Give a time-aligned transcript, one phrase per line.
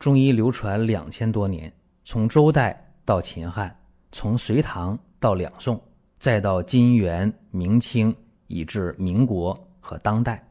[0.00, 1.70] 中医流传两千多年，
[2.04, 3.78] 从周代到秦汉，
[4.10, 5.78] 从隋唐到两宋，
[6.18, 8.12] 再到金元明清，
[8.46, 10.42] 以至民国和当代，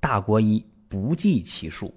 [0.00, 1.94] 大国医不计其数。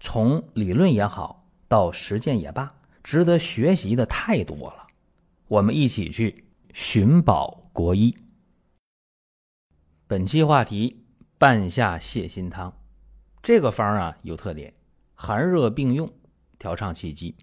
[0.00, 2.74] 从理论也好，到实践也罢，
[3.04, 4.86] 值得学习的太多了。
[5.48, 6.42] 我们一起去
[6.72, 8.16] 寻宝国医。
[10.06, 11.04] 本期话题：
[11.36, 12.72] 半夏泻心汤。
[13.42, 14.72] 这个方啊有特点，
[15.14, 16.10] 寒热并用，
[16.58, 17.36] 调畅气机，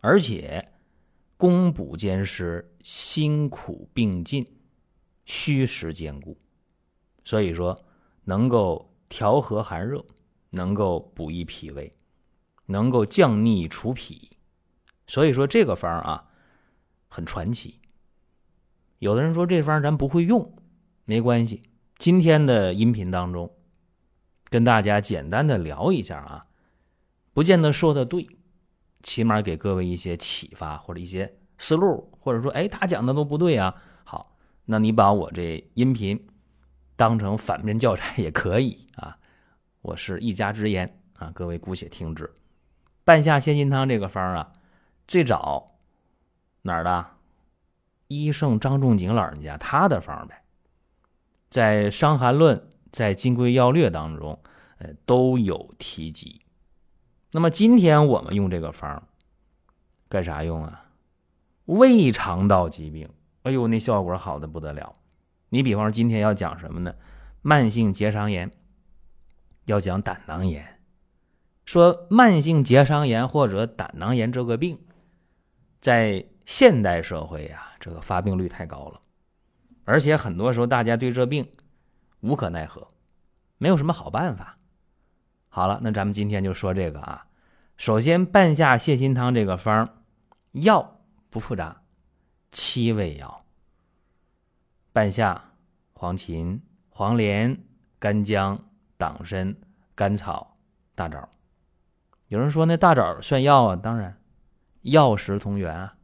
[0.00, 0.72] 而且
[1.36, 4.46] 攻补兼施，辛苦并进，
[5.24, 6.36] 虚实兼顾。
[7.24, 7.84] 所以说，
[8.24, 10.04] 能够调和寒热，
[10.50, 11.92] 能够补益脾胃，
[12.66, 14.30] 能够降逆除痞。
[15.06, 16.28] 所以说这个方啊。
[17.14, 17.78] 很传奇。
[18.98, 20.56] 有的人说这方咱不会用，
[21.04, 21.62] 没关系。
[21.98, 23.54] 今天的音频当中，
[24.48, 26.46] 跟大家简单的聊一下啊，
[27.34, 28.26] 不见得说的对，
[29.02, 33.74] 起码给各位一些启发或者一些思路，或者说，哎，他讲的都不对啊。
[34.04, 36.28] 好，那你把我这音频
[36.96, 39.16] 当成反面教材也可以啊。
[39.82, 42.32] 我是一家之言啊，各位姑且听之。
[43.04, 44.52] 半夏泻心汤这个方啊，
[45.08, 45.78] 最早。
[46.62, 47.06] 哪儿的？
[48.06, 50.44] 医圣张仲景老人家他的方呗，
[51.48, 52.56] 在《伤寒论》
[52.92, 54.38] 在《金匮要略》当中，
[54.78, 56.42] 呃都有提及。
[57.32, 59.02] 那么今天我们用这个方
[60.08, 60.84] 干啥用啊？
[61.64, 63.08] 胃肠道疾病，
[63.42, 64.94] 哎呦，那效果好的不得了。
[65.48, 66.94] 你比方说今天要讲什么呢？
[67.40, 68.50] 慢性结肠炎，
[69.64, 70.80] 要讲胆囊炎。
[71.64, 74.78] 说慢性结肠炎或者胆囊炎这个病，
[75.80, 79.00] 在现代社会呀，这个发病率太高了，
[79.84, 81.48] 而且很多时候大家对这病
[82.20, 82.88] 无可奈何，
[83.56, 84.58] 没有什么好办法。
[85.54, 87.26] 好了，那咱们今天就说这个啊。
[87.76, 89.86] 首先，半夏泻心汤这个方
[90.52, 91.82] 药不复杂，
[92.50, 93.44] 七味药：
[94.94, 95.50] 半夏、
[95.92, 97.54] 黄芩、黄连、
[97.98, 98.64] 干姜、
[98.96, 99.54] 党参、
[99.94, 100.56] 甘草、
[100.94, 101.28] 大枣。
[102.28, 103.76] 有人说那大枣算药啊？
[103.76, 104.16] 当然，
[104.80, 105.96] 药食同源啊。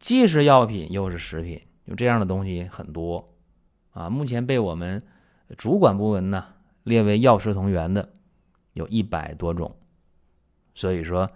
[0.00, 3.32] 既是药品又是食品，有这样的东西很多
[3.92, 4.10] 啊。
[4.10, 5.00] 目前被我们
[5.56, 6.48] 主管部门呢
[6.82, 8.15] 列为药食同源的
[8.76, 9.74] 有一百多种。
[10.74, 11.28] 所以说，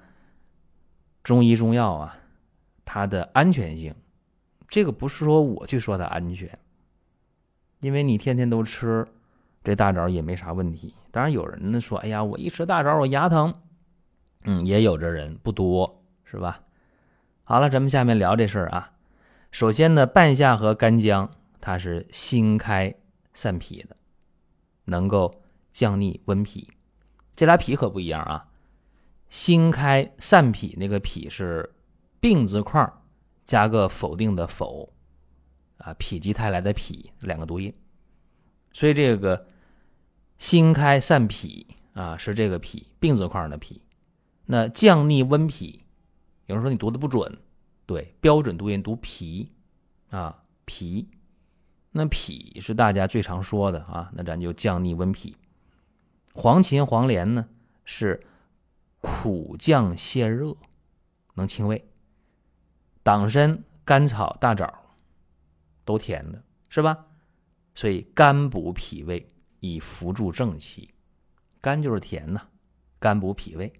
[1.22, 2.16] 中医中药啊，
[2.84, 3.94] 它的安全性，
[4.68, 6.58] 这个不是说我去说它安全，
[7.80, 9.06] 因为你天天都吃
[9.64, 10.94] 这大枣也没啥问题。
[11.10, 13.54] 当然有人呢说，哎呀，我一吃大枣我牙疼，
[14.44, 16.60] 嗯，也有这人不多，是吧？
[17.44, 18.92] 好了，咱们下面聊这事儿啊。
[19.50, 21.30] 首先呢，半夏和干姜，
[21.62, 22.94] 它是辛开
[23.32, 23.96] 散脾的，
[24.84, 26.70] 能够降逆温脾。
[27.40, 28.46] 这俩脾可不一样啊。
[29.30, 31.72] 辛开散脾那个脾是
[32.20, 33.02] 病字框
[33.46, 34.92] 加个否定的否
[35.78, 37.72] 啊，否极泰来的否两个读音，
[38.74, 39.46] 所以这个
[40.36, 43.80] 辛开散脾啊是这个脾病字框的脾。
[44.44, 45.82] 那降逆温脾。
[46.44, 47.38] 有人说你读的不准，
[47.86, 49.50] 对，标准读音读脾，
[50.10, 51.08] 啊脾，
[51.92, 55.34] 那脾是大家最常说的啊，那咱就降逆温脾。
[56.32, 57.48] 黄芩、黄连呢
[57.84, 58.24] 是
[59.00, 60.56] 苦降泻热，
[61.34, 61.84] 能清胃。
[63.02, 64.72] 党参、甘草、大枣
[65.84, 67.06] 都甜的，是吧？
[67.74, 69.28] 所以甘补脾胃，
[69.60, 70.94] 以扶助正气。
[71.60, 72.42] 甘就是甜呐，
[72.98, 73.72] 甘补脾胃，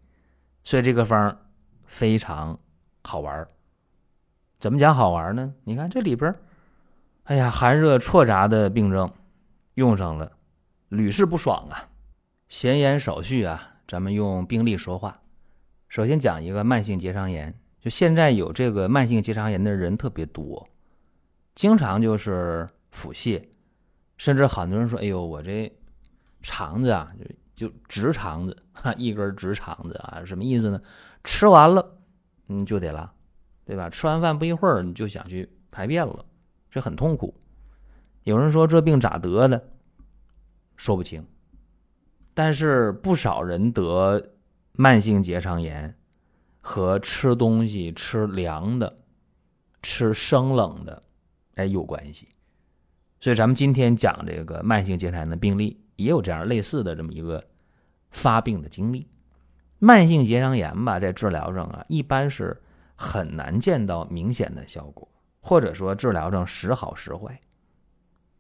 [0.65, 1.37] 所以这个方。
[1.93, 2.57] 非常
[3.03, 3.49] 好玩
[4.61, 5.53] 怎么讲好玩呢？
[5.65, 6.33] 你看这里边
[7.25, 9.13] 哎呀，寒热错杂的病症
[9.75, 10.31] 用上了，
[10.89, 11.89] 屡试不爽啊！
[12.51, 15.23] 闲言少叙啊，咱们用病例说话。
[15.89, 20.69] 首先讲一个慢性结肠炎，就现在有这个慢性结肠炎的人特别多，
[21.55, 23.41] 经常就是腹泻，
[24.17, 25.73] 甚至很多人说：“哎呦，我这
[26.43, 27.13] 肠子啊，
[27.55, 30.83] 就就直肠子，哈，一根直肠子啊，什么意思呢？”
[31.23, 31.99] 吃完了，
[32.47, 33.09] 你就得拉，
[33.65, 33.89] 对吧？
[33.89, 36.25] 吃完饭不一会儿，你就想去排便了，
[36.69, 37.33] 这很痛苦。
[38.25, 39.69] 有人说这病咋得的？
[40.77, 41.25] 说不清。
[42.43, 44.31] 但是不少人得
[44.73, 45.95] 慢性结肠炎
[46.63, 48.99] 和吃东西吃凉的、
[49.83, 51.03] 吃生冷的，
[51.57, 52.29] 哎有关系。
[53.21, 57.45] 所以咱们今天讲这个慢性结肠炎的病例，也有这样类似的这么一个
[58.09, 59.07] 发病的经历。
[59.79, 62.59] 慢性结肠炎吧，在治疗上啊，一般是
[62.95, 65.07] 很难见到明显的效果，
[65.41, 67.39] 或者说治疗上时好时坏。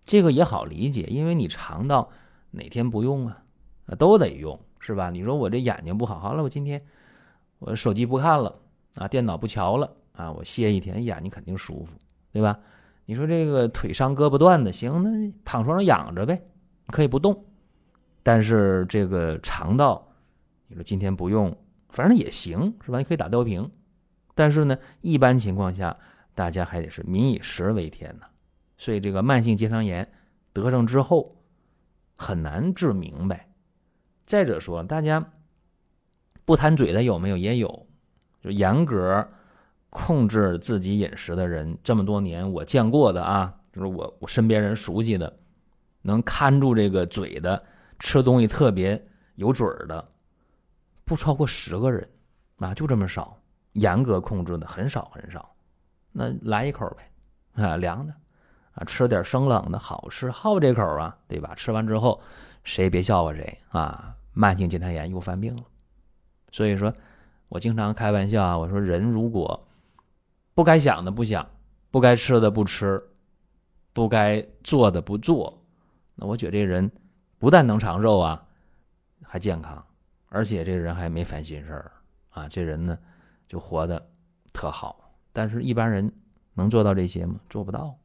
[0.05, 2.11] 这个也好理解，因为你肠道
[2.50, 3.43] 哪天不用啊，
[3.94, 5.10] 都得用，是吧？
[5.10, 6.81] 你说我这眼睛不好，好了，我今天
[7.58, 8.54] 我手机不看了
[8.96, 11.92] 啊，电脑不瞧了啊，我歇一天，眼睛，肯定舒服，
[12.32, 12.58] 对吧？
[13.06, 16.40] 你说这个腿伤胳膊断的，行，那躺床上养着呗，
[16.87, 17.44] 可以不动。
[18.22, 20.06] 但是这个肠道，
[20.69, 21.56] 你说今天不用，
[21.88, 22.98] 反正也行，是吧？
[22.98, 23.69] 你可以打吊瓶。
[24.34, 25.96] 但是呢，一般情况下，
[26.34, 28.26] 大家还得是民以食为天呐。
[28.78, 30.08] 所以这个慢性结肠炎
[30.52, 31.37] 得上之后，
[32.16, 33.50] 很难治明白。
[34.30, 35.32] 再者说，大家
[36.44, 37.36] 不贪嘴的有没有？
[37.36, 37.88] 也有，
[38.40, 39.26] 就严格
[39.90, 45.36] 控制自己饮食的人，这么多年我见过的啊，就是我我身边人熟悉的，
[46.02, 47.60] 能看住这个嘴的，
[47.98, 49.04] 吃东西特别
[49.34, 50.08] 有准儿的，
[51.04, 52.08] 不超过十个人
[52.58, 53.36] 啊，就这么少。
[53.72, 55.52] 严格控制的很少很少，
[56.12, 58.14] 那来一口呗，啊，凉的，
[58.74, 61.52] 啊，吃点生冷的好吃，好这口啊，对吧？
[61.56, 62.20] 吃完之后，
[62.62, 64.16] 谁也别笑话谁啊！
[64.40, 65.62] 慢性结肠炎又犯病了，
[66.50, 66.92] 所以说，
[67.50, 69.69] 我经常开玩笑啊，我说人如果
[70.54, 71.46] 不该想的不想，
[71.90, 73.02] 不该吃的不吃，
[73.92, 75.62] 不该做的不做，
[76.14, 76.90] 那我觉得这人
[77.38, 78.42] 不但能长寿啊，
[79.22, 79.84] 还健康，
[80.31, 81.92] 而且这人还没烦心事儿
[82.31, 82.98] 啊，这人呢。
[83.50, 84.00] 就活得
[84.52, 86.08] 特好，但是一般人
[86.54, 87.34] 能做到这些吗？
[87.48, 87.98] 做不到，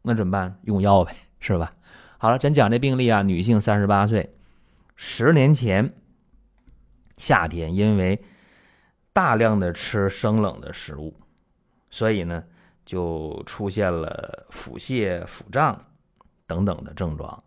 [0.00, 0.58] 那怎么办？
[0.62, 1.70] 用药呗，是吧？
[2.16, 4.34] 好了，咱讲这病例啊，女性三十八岁，
[5.02, 5.94] 十年前
[7.16, 8.22] 夏天因为
[9.14, 11.16] 大量的吃生冷的食物，
[11.88, 12.44] 所以呢
[12.84, 15.86] 就出现了腹泻、腹胀
[16.46, 17.42] 等等的症状，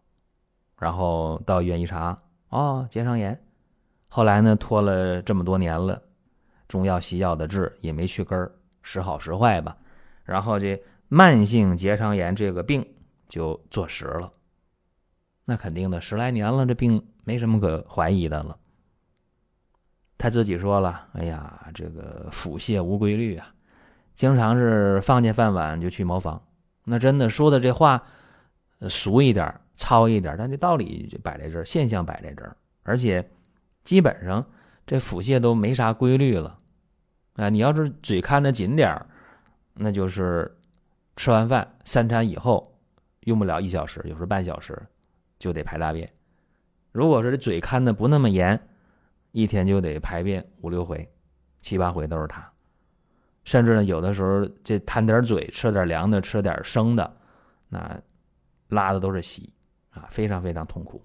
[0.79, 2.19] 然后到医院一查，
[2.49, 3.39] 哦，结肠炎。
[4.07, 6.01] 后来呢拖了这么多年了。
[6.67, 8.51] 中药西药的治也没去根儿，
[8.81, 9.77] 时好时坏吧。
[10.23, 12.83] 然后这慢性结肠炎这个病
[13.29, 14.31] 就坐实了。
[15.45, 18.57] 那肯定的，十来年了，这病没什么可怀疑的了。
[20.17, 23.53] 他自己说了：“哎呀，这个腹泻无规律啊，
[24.13, 26.41] 经常是放下饭碗就去茅房。”
[26.85, 28.01] 那真的说的这话
[28.89, 33.29] 俗一点、糙一点，但这道理就摆在这儿，现象摆在这儿，而且
[33.83, 34.45] 基本上
[34.85, 36.57] 这腹泻都没啥规律了。
[37.35, 39.05] 啊，你要是嘴看得紧点儿，
[39.73, 40.57] 那就是
[41.17, 42.77] 吃完饭三餐以后
[43.21, 44.81] 用不了一小时，有时候半小时
[45.43, 46.09] 就得排大便。
[46.93, 48.57] 如果说这嘴看的不那么严，
[49.33, 51.05] 一天就得排便五六回、
[51.59, 52.49] 七八回都是它。
[53.43, 57.17] 甚至呢，有的时候这贪点嘴，吃点凉的，吃点生的，
[57.67, 57.99] 那
[58.69, 59.53] 拉的都是稀
[59.89, 61.03] 啊，非常非常痛苦。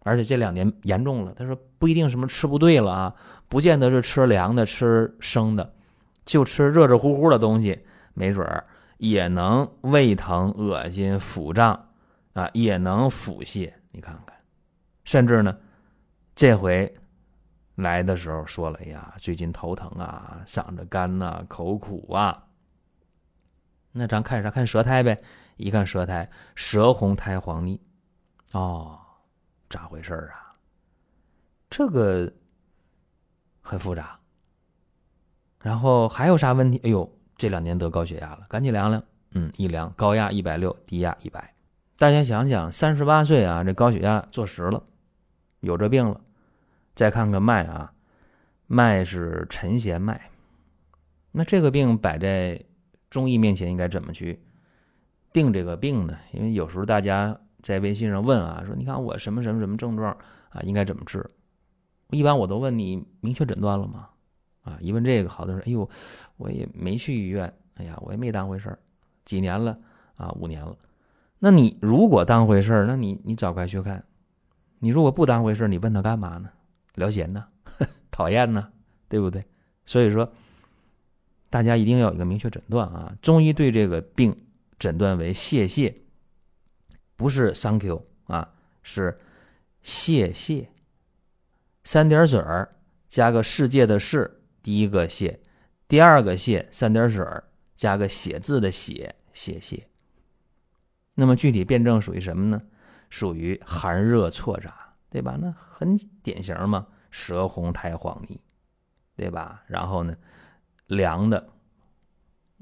[0.00, 3.14] 而且这两年严重了，他说不一定什么吃不对了啊，
[3.48, 5.72] 不见得是吃凉的、吃生的，
[6.26, 7.80] 就吃热热乎乎的东西，
[8.12, 8.66] 没准儿
[8.98, 11.87] 也能胃疼、恶心、腹胀
[12.38, 13.72] 啊，也能腹泻。
[13.90, 14.36] 你看看，
[15.02, 15.58] 甚至呢，
[16.36, 16.96] 这回
[17.74, 22.44] 来的时候说了，哎呀，最近头疼啊，嗓子干呐，口苦啊。
[23.90, 24.50] 那咱看啥？
[24.50, 25.18] 看舌苔呗。
[25.56, 27.80] 一看舌苔，舌红苔黄腻，
[28.52, 29.00] 哦。
[29.68, 30.54] 咋回事啊？
[31.68, 32.32] 这个
[33.60, 34.16] 很复杂。
[35.60, 36.80] 然后还有啥问题？
[36.84, 39.02] 哎呦，这两年得高血压了，赶紧量量。
[39.32, 41.52] 嗯，一量高压一百六，低压一百。
[41.98, 44.82] 大家想想，三十八岁啊，这高血压坐实了，
[45.58, 46.20] 有这病了。
[46.94, 47.92] 再看看脉啊，
[48.68, 50.30] 脉是沉弦脉。
[51.32, 52.64] 那这个病摆在
[53.10, 54.40] 中医面前，应该怎么去
[55.32, 56.16] 定这个病呢？
[56.32, 57.38] 因为有时候大家。
[57.60, 60.16] 在微信上问啊，说你看我什么什么什么症状
[60.50, 61.28] 啊，应该怎么治？
[62.10, 64.08] 一般我都问你明确诊断了吗？
[64.62, 65.90] 啊，一问这个，好多人哎呦，
[66.36, 68.78] 我也没去医院，哎呀，我也没当回事儿，
[69.24, 69.76] 几年了
[70.14, 70.74] 啊，五年了。
[71.38, 74.04] 那你如果当回事儿，那你你早该去看。
[74.80, 76.50] 你如果不当回事儿，你问他干嘛呢？
[76.94, 77.46] 聊闲呢？
[78.10, 78.72] 讨厌呢？
[79.08, 79.44] 对不对？
[79.86, 80.32] 所以说，
[81.50, 83.16] 大家一定要有一个明确诊断啊。
[83.22, 84.36] 中医对这个病
[84.78, 85.94] 诊断为泄泻。
[87.16, 88.48] 不是 “thank you” 啊，
[88.82, 89.18] 是
[89.82, 90.68] “谢谢”，
[91.82, 92.76] 三点水儿
[93.08, 95.40] 加个世界的“世”，第一个“谢”，
[95.88, 97.42] 第二个“谢”，三点水儿
[97.74, 99.88] 加个写字的“写”，谢谢。
[101.20, 102.62] 那么具体辩证属于什么呢？
[103.10, 105.36] 属于寒热错杂，对吧？
[105.40, 108.40] 那很典型嘛，舌红苔黄腻，
[109.16, 109.60] 对吧？
[109.66, 110.16] 然后呢，
[110.86, 111.48] 凉的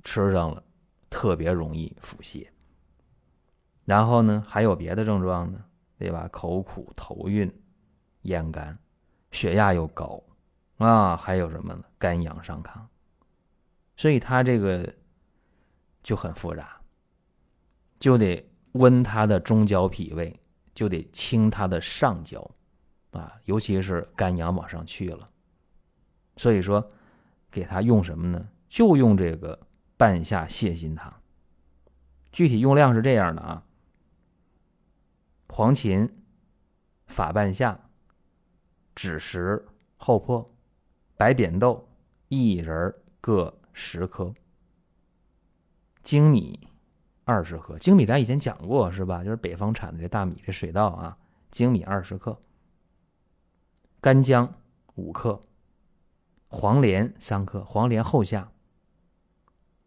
[0.04, 0.62] 吃上了，
[1.10, 2.48] 特别容易腹泻。
[3.84, 5.62] 然后呢，还有别的症状呢，
[5.98, 6.26] 对吧？
[6.32, 7.52] 口苦、头晕、
[8.22, 8.78] 咽干，
[9.32, 10.22] 血压又高，
[10.78, 11.84] 啊，还有什么呢？
[11.98, 12.80] 肝阳上亢，
[13.98, 14.90] 所以他这个
[16.02, 16.75] 就很复杂，
[18.06, 20.38] 就得温他的中焦脾胃，
[20.72, 22.48] 就得清他的上焦，
[23.10, 25.28] 啊，尤其是肝阳往上去了，
[26.36, 26.88] 所以说，
[27.50, 28.48] 给他用什么呢？
[28.68, 29.58] 就用这个
[29.96, 31.12] 半夏泻心汤。
[32.30, 33.64] 具体用量是这样的啊：
[35.48, 36.08] 黄芩、
[37.08, 37.76] 法半夏、
[38.94, 40.48] 枳实、厚朴、
[41.16, 41.88] 白扁豆、
[42.28, 44.32] 薏仁各十克，
[46.04, 46.68] 粳米
[47.26, 47.76] 二十克。
[47.80, 49.22] 精米咱以前讲过是吧？
[49.24, 51.18] 就是北方产的这大米，这水稻啊。
[51.50, 52.38] 精米二十克，
[54.00, 54.54] 干姜
[54.94, 55.40] 五克，
[56.48, 57.64] 黄连三克。
[57.64, 58.48] 黄连后下。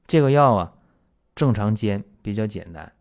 [0.05, 0.73] 这个药啊，
[1.35, 2.91] 正常煎比较简单，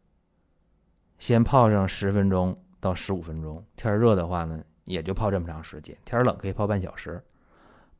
[1.18, 3.64] 先泡上十分钟到十五分钟。
[3.74, 7.24] 天热的话呢，也就泡这么长时间；天冷可以泡半小时。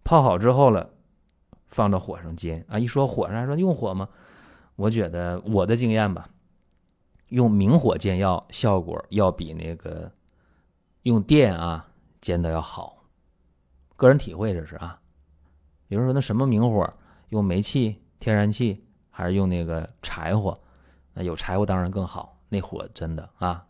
[0.05, 0.91] 泡好之后了，
[1.67, 2.79] 放到火上煎啊。
[2.79, 4.09] 一说火上，说用火吗？
[4.79, 6.31] 我觉得我的经验吧，
[7.29, 10.11] 用明火煎药效果要比那个。
[11.03, 11.89] 用电啊
[12.21, 13.05] 煎的要好，
[13.97, 15.01] 个人体会这是啊。
[15.87, 16.93] 比如说那什么明火，
[17.31, 20.61] 用煤气、天然气还是用那个柴火？
[21.15, 23.65] 那有柴火当然更好，那火真的啊，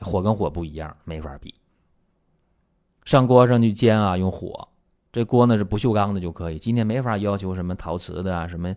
[0.00, 1.54] 火跟火不一样，没法比。
[3.04, 4.68] 上锅上去煎啊，用火，
[5.12, 6.58] 这锅呢是不锈钢的就可以。
[6.58, 8.74] 今天没法要求什么陶瓷的啊，什么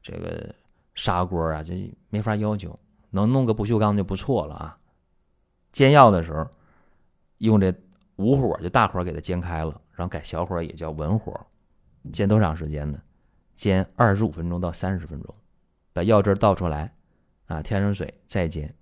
[0.00, 0.54] 这个
[0.98, 2.76] 砂锅啊，这没法要求，
[3.10, 4.78] 能弄个不锈钢就不错了啊。
[5.72, 6.44] 煎药的时候。
[7.38, 7.72] 用这
[8.16, 11.32] 武火就大火给它煎开了，然后改小火也叫文火，
[12.12, 13.00] 煎多长时间呢？
[13.54, 15.32] 煎二十五分钟到三十分钟，
[15.92, 16.92] 把药汁倒出来，
[17.46, 18.74] 啊，添上水再煎。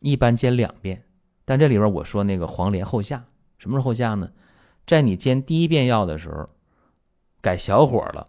[0.00, 1.02] 一般煎两遍，
[1.46, 3.24] 但这里边我说那个黄连后下，
[3.56, 4.30] 什么时候后下呢？
[4.86, 6.50] 在你煎第一遍药的时候，
[7.40, 8.28] 改小火了，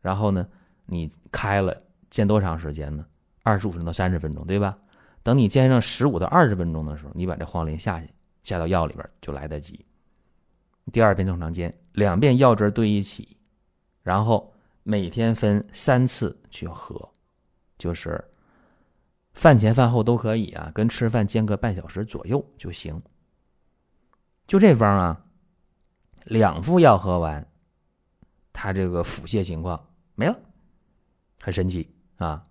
[0.00, 0.48] 然后呢，
[0.86, 3.06] 你开了煎多长时间呢？
[3.42, 4.78] 二十五分钟到三十分钟，对吧？
[5.22, 8.08] 等你煎上十五到二十分钟的时候，你把这黄连下去，
[8.42, 9.84] 下到药里边就来得及。
[10.92, 13.36] 第二遍正常煎，两遍药汁兑一起，
[14.02, 17.10] 然后每天分三次去喝，
[17.78, 18.22] 就是
[19.32, 23.02] 饭前饭后都可以啊，跟吃饭间隔半小时左右就行。
[24.46, 25.24] 就这方啊，
[26.24, 27.46] 两副药喝完，
[28.52, 29.82] 他这个腹泻情况
[30.14, 30.38] 没了，
[31.44, 32.42] 很神奇啊。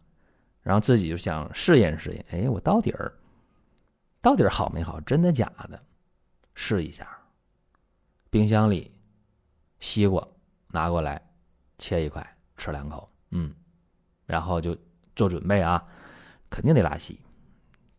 [0.62, 3.12] 然后自己就想试验试验，哎，我到底儿
[4.22, 5.02] 到底儿好没好？
[5.02, 5.82] 真的假的？
[6.54, 7.08] 试一下。
[8.30, 8.92] 冰箱里
[9.80, 10.26] 西瓜
[10.68, 11.22] 拿过来，
[11.78, 13.54] 切一块吃两口，嗯，
[14.26, 14.78] 然后就
[15.16, 15.84] 做准备啊，
[16.50, 17.20] 肯定得拉稀，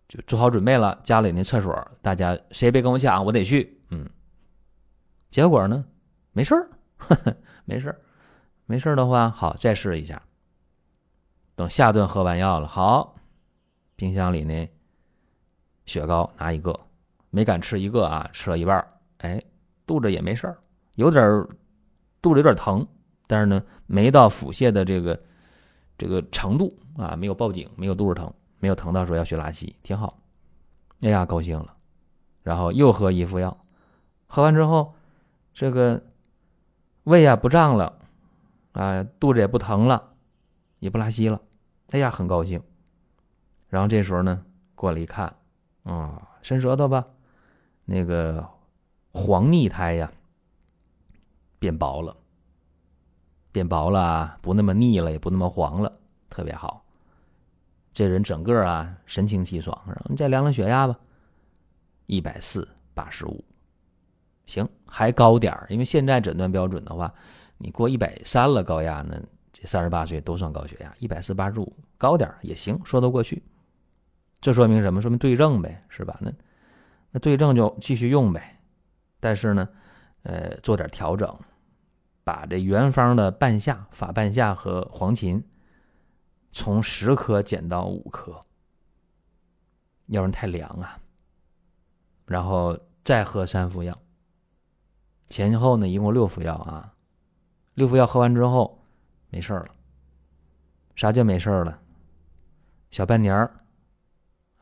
[0.09, 0.99] 就做好准备了。
[1.05, 4.09] 家里那厕所，大家谁别跟我抢，我得去，嗯。
[5.31, 5.85] 结果呢，
[6.33, 6.71] 没事儿，
[7.67, 8.01] 没事儿，
[8.65, 10.23] 没事儿的话，好，再试一下。
[11.57, 13.15] 等下顿喝完药了，好，
[13.95, 14.69] 冰箱里呢，
[15.87, 16.79] 雪糕拿一个，
[17.31, 18.85] 没敢吃一个啊，吃了一半
[19.19, 19.41] 哎，
[19.87, 20.59] 肚子也没事儿，
[20.95, 21.47] 有点
[22.21, 22.85] 肚子有点疼，
[23.27, 25.23] 但是呢，没到腹泻的这个
[25.97, 30.19] 这个程度啊，没有报警，没有肚子疼，没有疼到说要去拉稀，挺好。
[31.03, 31.73] 哎呀，高兴了，
[32.43, 33.57] 然后又喝一副药，
[34.27, 34.93] 喝完之后，
[35.53, 36.03] 这个
[37.05, 37.97] 胃啊不胀了，
[38.73, 40.14] 啊，肚子也不疼了。
[40.85, 41.41] 也不拉稀了，
[41.93, 42.63] 哎呀，很高兴。
[43.69, 45.35] 然后这时候呢，过来一看，
[45.83, 47.03] 啊，伸舌头吧，
[47.87, 48.47] 那个
[49.11, 50.13] 黄腻苔呀
[51.59, 52.15] 变薄了，
[53.51, 55.91] 变薄了，不那么腻了，也不那么黄了，
[56.29, 56.85] 特别好。
[57.95, 59.75] 这人整个啊神清气爽。
[59.87, 60.95] 然后你再量量血压吧，
[62.05, 63.43] 一百四八十五，
[64.45, 67.11] 行，还高点，因为现在诊断标准的话，
[67.57, 69.19] 你过一百三了，高压呢。
[69.67, 73.43] 三十八岁都算高血压，一百四八十五高点也行，说得过去。
[74.41, 75.01] 这说明什么？
[75.01, 76.19] 说明对症呗，是吧？
[76.21, 76.31] 那
[77.11, 78.61] 那对症就继续用呗。
[79.21, 79.69] 但是呢，
[80.23, 81.35] 呃，做点调整，
[82.25, 85.43] 把这原方的半夏、法半夏和黄芩
[86.53, 88.39] 从十克减到五克，
[90.09, 90.99] 要不然太凉啊。
[92.27, 93.97] 然后再喝三副药，
[95.29, 96.95] 前后呢一共六副药啊。
[97.75, 98.84] 六副药喝完之后。
[99.35, 99.67] 没事了，
[100.95, 101.77] 啥叫没事了？
[102.93, 103.53] 小半年儿，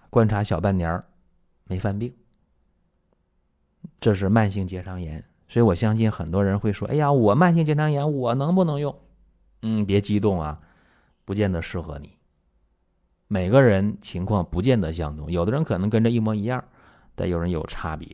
[0.08, 1.04] 观察小半年儿，
[1.64, 2.10] 没犯病，
[4.00, 5.22] 这是慢性结肠炎。
[5.46, 8.98] 所以我相信很多人会说：“哎呀，我慢性结肠炎，我能不能用？”
[9.60, 10.58] 嗯，别激动啊，
[11.26, 12.16] 不见得适合你。
[13.28, 16.64] 每个人情况不见得相同，有的人可能跟这一模一样，
[17.14, 18.08] 但有人有差别。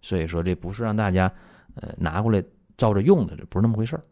[0.00, 1.30] 所以说，这不是让大家
[1.74, 2.42] 呃拿过来
[2.78, 4.02] 照着用的，这不是那么回事儿。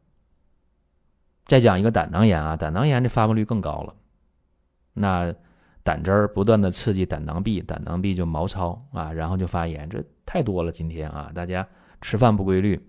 [1.47, 3.95] 再讲一个胆囊炎啊，胆囊炎这发病率更高了。
[4.93, 5.35] 那
[5.83, 10.73] 胆汁儿不断的刺激胆囊壁，胆囊壁就毛糙啊，然后就发炎，这太多了。
[10.73, 11.67] 今天啊，大家
[12.01, 12.81] 吃饭不规律，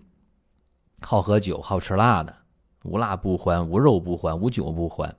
[1.02, 2.34] 好喝酒，好吃辣的，
[2.84, 5.14] 无辣不欢，无肉不欢，无酒不欢。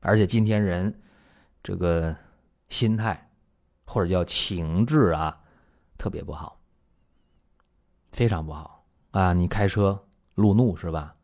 [0.00, 1.00] 而且今天人
[1.62, 2.14] 这个
[2.68, 3.30] 心态
[3.86, 5.40] 或者叫情志啊，
[5.96, 6.58] 特别不好，
[8.10, 9.32] 非常不好啊！
[9.32, 10.04] 你开车
[10.34, 11.14] 路怒是吧？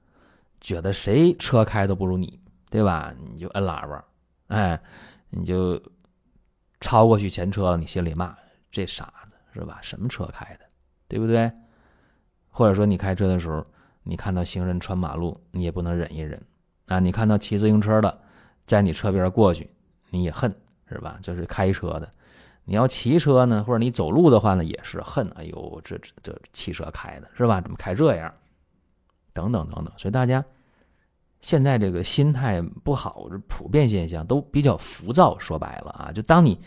[0.60, 2.38] 觉得谁车开都不如你，
[2.70, 3.14] 对吧？
[3.32, 4.04] 你就摁喇叭，
[4.48, 4.80] 哎，
[5.30, 5.80] 你就
[6.80, 8.36] 超过去前车了，你心里骂
[8.70, 9.78] 这傻子是吧？
[9.82, 10.60] 什么车开的，
[11.08, 11.50] 对不对？
[12.48, 13.64] 或者说你开车的时候，
[14.02, 16.40] 你看到行人穿马路，你也不能忍一忍
[16.86, 16.98] 啊！
[16.98, 18.20] 你看到骑自行车的
[18.66, 19.70] 在你车边过去，
[20.10, 20.54] 你也恨
[20.88, 21.18] 是吧？
[21.22, 22.10] 这是开车的，
[22.64, 25.28] 你要骑车呢，或者你走路的话呢，也是恨。
[25.36, 27.60] 哎呦，这这这汽车开的是吧？
[27.60, 28.34] 怎么开这样？
[29.32, 30.44] 等等等等，所以大家
[31.40, 35.38] 现在这个心态不好，这普遍现象都比较浮躁。
[35.38, 36.60] 说白了啊，就当你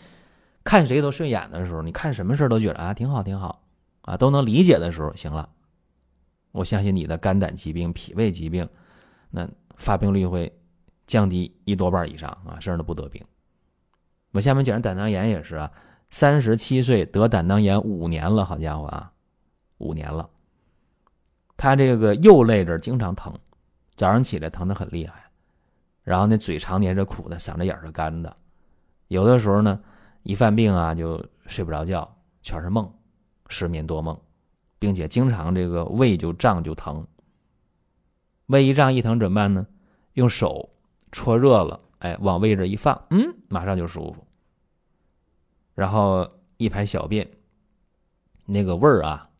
[0.64, 3.62] 看谁都顺眼的时候，你看什么事都觉得啊挺好挺好
[4.02, 5.48] 啊，都能理解的时候，行了。
[6.52, 8.68] 我相信你的肝胆疾病、脾胃疾病，
[9.30, 10.52] 那发病率会
[11.06, 13.22] 降低一多半以上啊，甚至不得病。
[14.32, 15.70] 我下面讲的胆囊炎也是啊，
[16.10, 19.12] 三十七岁得胆囊炎五年了，好家伙啊，
[19.78, 20.28] 五年了。
[21.56, 23.32] 他这个右肋这经常疼，
[23.96, 25.24] 早上起来疼的很厉害，
[26.02, 28.36] 然后那嘴常黏着苦的，嗓子眼是干的，
[29.08, 29.80] 有的时候呢，
[30.22, 32.92] 一犯病啊就睡不着觉，全是梦，
[33.48, 34.18] 失眠多梦。
[34.76, 37.06] 并且经常这个胃就胀就疼，
[38.46, 39.66] 胃一胀一疼怎么办呢？
[40.12, 40.68] 用手
[41.10, 44.26] 搓热了，哎，往胃这一放，嗯，马上就舒服。
[45.74, 47.26] 然后一排小便，
[48.44, 49.30] 那个味儿啊，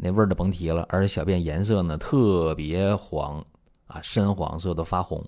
[0.00, 3.44] 那味儿就甭提了，而且小便颜色呢特别黄
[3.88, 5.24] 啊，深黄色都发红，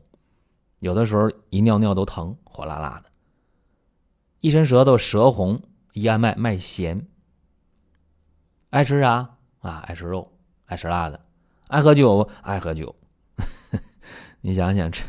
[0.79, 3.11] 有的时候一尿尿都疼，火辣辣的，
[4.41, 5.61] 一伸舌头舌红，
[5.93, 7.05] 一按脉脉弦。
[8.71, 9.83] 爱吃啥啊？
[9.87, 10.31] 爱吃肉，
[10.67, 11.21] 爱吃辣的，
[11.67, 12.95] 爱喝酒，爱喝酒。
[14.41, 15.03] 你想想，这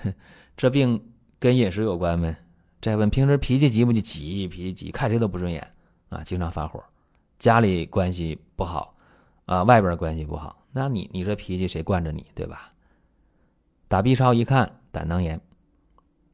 [0.57, 0.99] 这病
[1.37, 2.35] 跟饮食有关没？
[2.81, 4.01] 再问平时脾气急不急？
[4.01, 5.71] 急，脾气急，看谁都不顺眼
[6.09, 6.83] 啊，经常发火。
[7.37, 8.95] 家里关系不好
[9.51, 12.69] 啊，外边关系不好，那你你这脾气谁惯着你，对吧？
[13.89, 15.41] 打 B 超一看，胆囊炎。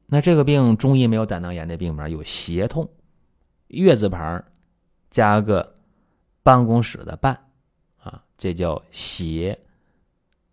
[0.05, 2.87] 那这个病中医没有胆囊炎的病名，有胁痛，
[3.69, 4.43] 月字旁
[5.09, 5.73] 加个。
[6.43, 7.37] 办公室的办，
[7.97, 9.59] 啊，这叫胁，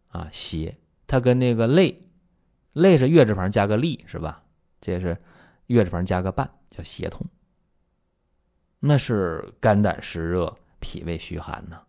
[0.09, 1.97] 啊胁，它跟那个累，
[2.73, 4.43] 累是月字旁加个力，是吧？
[4.81, 5.17] 这是
[5.67, 7.25] 月字旁加个办，叫胁痛。
[8.81, 11.81] 那是肝胆湿热、脾胃虚寒呢，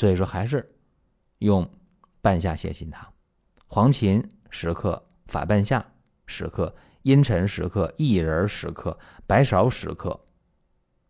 [0.00, 0.74] 所以说还是
[1.40, 1.70] 用
[2.22, 3.12] 半夏泻心汤，
[3.66, 5.92] 黄芩十克，法半夏
[6.24, 10.18] 十克，茵陈十克，薏仁十克，白芍十克，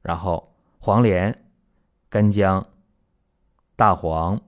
[0.02, 1.46] 然后黄连。
[2.08, 2.66] 干姜、
[3.76, 4.42] 大黄、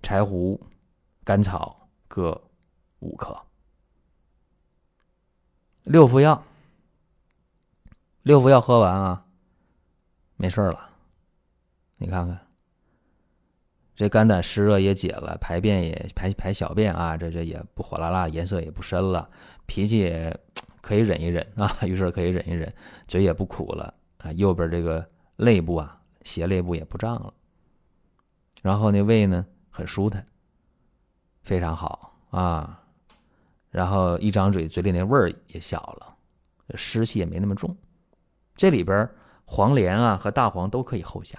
[0.00, 0.58] 柴胡、
[1.22, 2.48] 甘草各
[3.00, 3.38] 五克，
[5.82, 6.42] 六副药。
[8.22, 9.26] 六副药喝完啊，
[10.36, 10.88] 没事了。
[11.98, 12.45] 你看看，
[13.96, 19.28] 这肝胆湿热也解了，排便也排排小便啊，这这也不火辣辣，颜色也不深了，
[19.66, 20.38] 脾气也
[20.80, 22.72] 可以忍一忍啊，于是可以忍一忍，
[23.08, 25.04] 嘴也不苦了啊，右边这个
[25.36, 25.98] 肋部啊。
[26.26, 27.32] 胁肋部也不胀了，
[28.60, 30.26] 然后那胃呢很舒坦，
[31.44, 32.82] 非常好啊。
[33.70, 36.16] 然后一张嘴，嘴里那味儿也小了，
[36.74, 37.76] 湿气也没那么重。
[38.56, 39.08] 这里边
[39.44, 41.38] 黄连啊和大黄都可以后下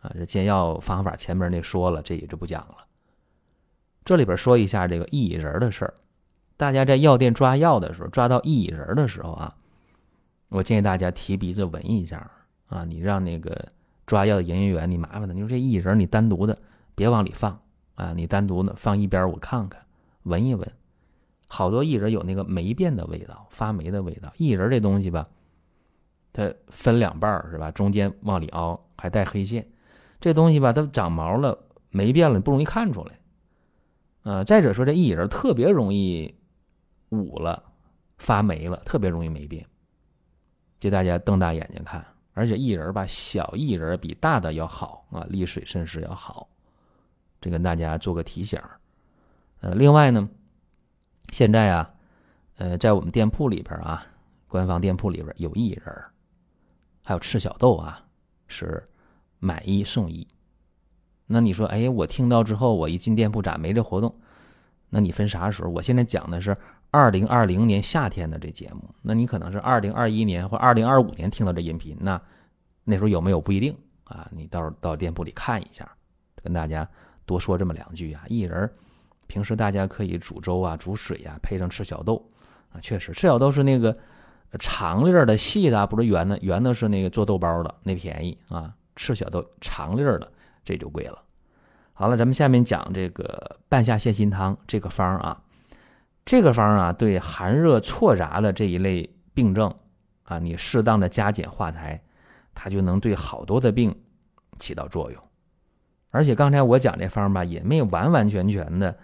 [0.00, 0.12] 啊。
[0.14, 2.76] 这煎药方法前面那说了，这也就不讲了。
[4.04, 5.94] 这里边说一下这个薏苡仁的事儿。
[6.56, 9.54] 大家在药店抓药的时候，抓到薏苡仁的时候啊，
[10.48, 12.30] 我建议大家提鼻子闻一下
[12.66, 13.68] 啊，你让那个。
[14.06, 16.58] 抓药的营业员，你麻烦他，你说这薏苡仁你单独的
[16.96, 17.56] 别往里放
[17.94, 19.80] 啊，你单独的放一边，我看看，
[20.24, 20.68] 闻一闻。
[21.46, 24.28] 好多薏仁有那个霉变的味道，发霉的味道。
[24.36, 25.24] 薏仁这东西吧，
[26.32, 27.70] 它分两半是吧？
[27.70, 29.64] 中间往里凹，还带黑线。
[30.20, 31.58] 这东西吧，它长毛了，
[31.90, 33.18] 霉变了，不容易看出来。
[34.22, 36.34] 呃，再者说这薏仁特别容易
[37.08, 37.62] 捂了，
[38.18, 39.66] 发霉了，特别容易霉变。
[40.78, 42.04] 这大家瞪大眼睛看。
[42.32, 46.48] 而且薏仁吧，小薏仁比大的要好啊，利水渗湿要好，
[47.40, 48.58] 这跟大家做个提醒。
[49.60, 50.26] 呃，另外呢，
[51.30, 51.90] 现在啊，
[52.56, 54.06] 呃，在我们店铺里边啊，
[54.46, 56.04] 官方店铺里边有薏仁，
[57.02, 58.02] 还有赤小豆啊，
[58.46, 58.88] 是
[59.40, 60.24] 买一送一。
[61.26, 64.14] 那你说，哎，我听到之后，我一进店铺咋没这活动？
[64.90, 65.70] 那你分啥时候？
[65.70, 66.56] 我现在讲的是。
[66.92, 72.20] 二零二零年夏天的这节目，那你可能是二零二一年或二零二五年听到这音频，那
[72.82, 73.72] 那时候有没有不一定
[74.02, 74.28] 啊？
[74.32, 75.88] 你到时候到店铺里看一下，
[76.42, 76.84] 跟大家
[77.24, 78.24] 多说这么两句啊。
[78.26, 78.68] 薏仁
[79.28, 82.28] 平时大家可以煮粥啊、煮水呀，配上赤小豆
[82.72, 83.96] 啊，确实赤小豆是那个
[84.58, 88.74] 长粒儿的、细的，不是圆的，圆的是那个做豆包的，那便宜啊。
[89.00, 90.30] 赤小豆长粒儿的，
[90.62, 91.18] 这就贵了。
[91.94, 95.42] 好了，咱们下面讲这个半夏泻心汤这个方啊，
[96.22, 99.74] 这个方啊，对寒热错杂的这一类病症
[100.24, 101.98] 啊，你适当的加减化裁，
[102.54, 103.98] 它就能对好多的病
[104.58, 105.22] 起到作用。
[106.10, 108.94] 而且刚才我讲这方吧，也没完完全全的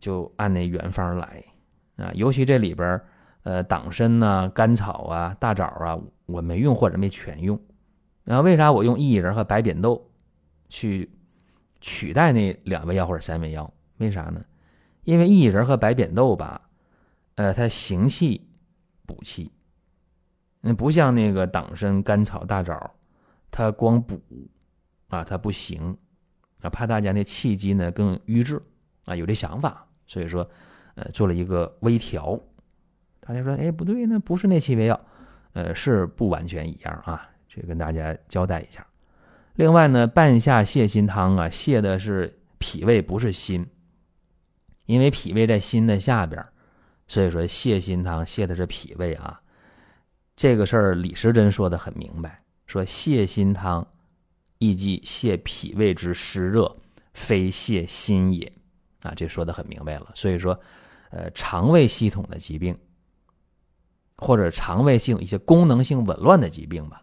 [0.00, 1.44] 就按那原方来
[1.96, 3.00] 啊，尤其这里边
[3.44, 7.56] 呃党参呐、甘草啊、大枣啊，我没用或者没全用。
[8.24, 10.10] 然后为啥我用薏仁和白扁豆
[10.68, 11.10] 去？
[11.84, 14.40] 取代那两味药或者三味药，为啥呢？
[15.02, 16.70] 因为薏仁和白扁豆吧，
[17.34, 18.48] 呃，它行气
[19.04, 19.50] 补气，
[20.60, 22.94] 那不像那个党参、甘草、大枣，
[23.50, 24.22] 它光补
[25.08, 25.98] 啊，它不行
[26.60, 28.62] 啊，怕大家那气机呢更瘀滞
[29.04, 30.48] 啊，有这想法，所以说，
[30.94, 32.38] 呃，做了一个微调。
[33.18, 35.04] 大家说，哎，不对，那不是那七味药，
[35.54, 38.86] 呃，是不完全一样啊，这跟大家交代一下。
[39.56, 43.66] 另外呢，半夏泻心汤啊，泻的是脾胃，不是心。
[44.86, 46.42] 因为脾胃在心的下边，
[47.06, 49.40] 所以说泻心汤泻的是脾胃啊。
[50.34, 53.86] 这个事儿李时珍说的很明白，说泻心汤，
[54.58, 56.74] 亦即泻脾胃之湿热，
[57.12, 58.50] 非泻心也
[59.02, 59.12] 啊。
[59.14, 60.10] 这说的很明白了。
[60.14, 60.58] 所以说，
[61.10, 62.76] 呃，肠胃系统的疾病，
[64.16, 67.02] 或者肠胃性一些功能性紊乱的疾病吧。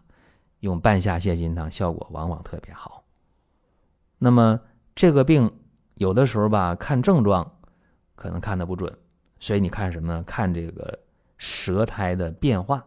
[0.60, 3.02] 用半夏泻心汤效果往往特别好。
[4.18, 4.60] 那么
[4.94, 5.50] 这个病
[5.94, 7.50] 有的时候吧，看症状
[8.14, 8.94] 可能看的不准，
[9.38, 10.22] 所以你看什么呢？
[10.24, 10.98] 看这个
[11.38, 12.84] 舌苔的变化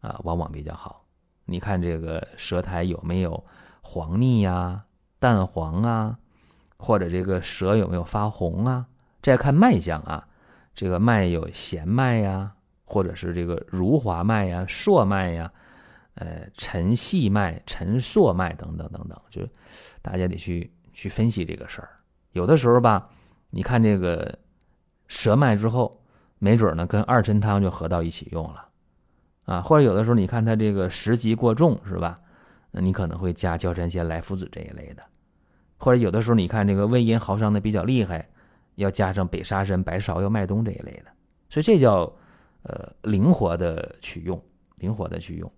[0.00, 1.04] 啊，往往比较好。
[1.44, 3.44] 你看这个舌苔有没有
[3.80, 4.84] 黄腻呀、
[5.18, 6.18] 淡黄啊，
[6.76, 8.86] 或者这个舌有没有发红啊？
[9.22, 10.26] 再看脉象啊，
[10.74, 12.52] 这个脉有弦脉呀，
[12.84, 15.52] 或者是这个如滑脉呀、硕脉呀。
[16.14, 19.40] 呃，沉细脉、沉硕脉等等等等，就
[20.02, 21.88] 大家得去去分析这个事儿。
[22.32, 23.08] 有的时候吧，
[23.48, 24.38] 你看这个
[25.08, 26.02] 舌脉之后，
[26.38, 28.68] 没准呢跟二陈汤就合到一起用了
[29.44, 29.60] 啊。
[29.62, 32.14] 或者有的时候你看他这个食积过重，是吧？
[32.70, 35.02] 那你可能会加焦山仙、莱菔子这一类的。
[35.78, 38.28] 或者有的时候你看这个胃阴耗伤的比较厉害，
[38.74, 41.10] 要加上北沙参、白芍药、麦冬这一类的。
[41.48, 42.00] 所以这叫
[42.64, 44.42] 呃灵活的去用，
[44.76, 45.50] 灵活的去用。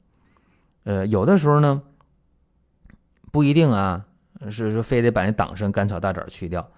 [0.85, 1.83] 呃，有的时候呢，
[3.33, 4.07] 不一定啊，
[4.51, 6.71] 是说非得把那党参、甘草、大枣去掉。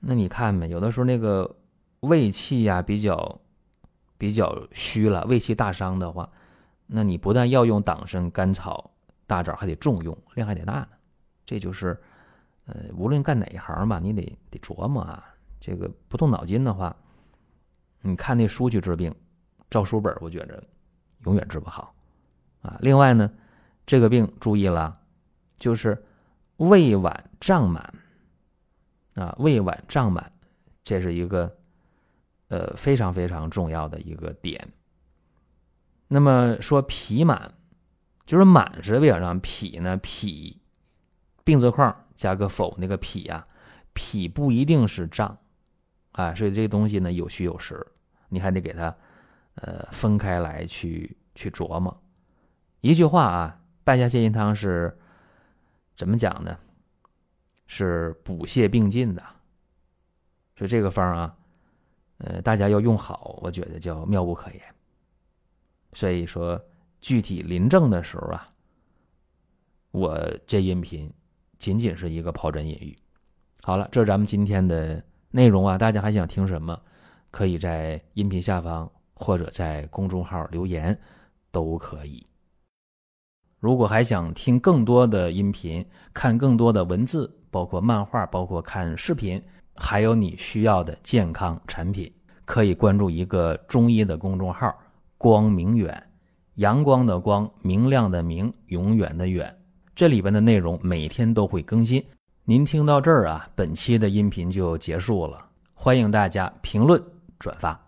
[0.00, 1.56] 那你看呗，有的时候那个
[2.00, 3.40] 胃气呀比较
[4.16, 6.28] 比较虚了，胃气大伤的话，
[6.86, 8.90] 那你不但要用党参、甘草、
[9.26, 10.88] 大枣，还得重用，量还得大呢。
[11.46, 11.98] 这就是，
[12.66, 15.24] 呃，无论干哪一行吧，你得得琢磨啊。
[15.60, 16.94] 这个不动脑筋的话，
[18.02, 19.14] 你看那书去治病，
[19.70, 20.62] 照书本，我觉着
[21.24, 21.94] 永远治不好。
[22.68, 23.30] 啊，另外呢，
[23.86, 25.00] 这个病注意了，
[25.56, 26.04] 就是
[26.58, 27.94] 胃脘胀满
[29.14, 30.30] 啊，胃脘胀满，
[30.84, 31.56] 这是一个
[32.48, 34.68] 呃非常非常重要的一个点。
[36.08, 37.54] 那么说脾满，
[38.26, 39.40] 就是满是为了让？
[39.40, 39.96] 脾呢？
[39.96, 40.60] 脾
[41.44, 43.46] 病字框加个否，那个脾呀，
[43.94, 45.38] 脾不一定是胀
[46.12, 47.86] 啊，所以这东西呢有虚有实，
[48.28, 48.94] 你还得给它
[49.54, 52.02] 呃分开来去去琢磨。
[52.80, 54.96] 一句话啊，半夏泻心汤是
[55.96, 56.58] 怎么讲呢？
[57.66, 59.22] 是补泻并进的，
[60.56, 61.36] 所以这个方啊，
[62.18, 64.60] 呃，大家要用好，我觉得叫妙不可言。
[65.92, 66.58] 所以说，
[67.00, 68.48] 具体临证的时候啊，
[69.90, 71.12] 我这音频
[71.58, 72.96] 仅仅是一个抛砖引玉。
[73.62, 76.80] 好了，这是咱们今天的内容啊，大家还想听什么？
[77.30, 80.98] 可以在音频下方或者在公众号留言，
[81.50, 82.26] 都可以。
[83.60, 89.42] 如果还想听更多的音频，看更多的文字，包括漫画，包括看视频，
[89.74, 92.12] 还有你需要的健康产品，
[92.44, 94.72] 可以关注一个中医的公众号
[95.18, 96.00] “光明远”，
[96.56, 99.52] 阳光的光，明亮的明，永远的远。
[99.96, 102.00] 这里边的内容每天都会更新。
[102.44, 105.44] 您听到这儿啊，本期的音频就结束了。
[105.74, 107.02] 欢迎大家评论
[107.40, 107.87] 转发。